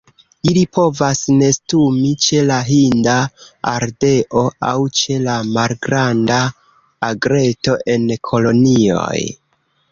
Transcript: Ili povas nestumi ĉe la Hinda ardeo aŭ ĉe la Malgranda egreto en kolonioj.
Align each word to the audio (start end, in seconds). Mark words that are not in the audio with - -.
Ili 0.51 0.61
povas 0.77 1.19
nestumi 1.41 2.09
ĉe 2.27 2.39
la 2.47 2.57
Hinda 2.69 3.19
ardeo 3.73 4.45
aŭ 4.71 4.73
ĉe 5.03 5.19
la 5.29 5.37
Malgranda 5.53 6.43
egreto 7.13 7.81
en 7.97 8.13
kolonioj. 8.33 9.19